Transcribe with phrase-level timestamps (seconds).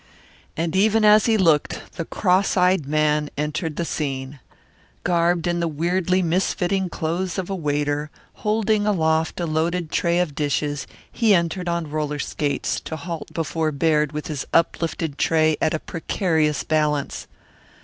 [0.57, 4.39] And even as he looked the cross eyed man entered the scene.
[5.03, 8.09] Garbed in the weirdly misfitting clothes of a waiter,
[8.41, 13.71] holding aloft a loaded tray of dishes, he entered on roller skates, to halt before
[13.71, 17.27] Baird with his uplifted tray at a precarious balance.